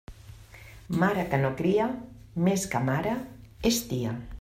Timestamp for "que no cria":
1.33-1.87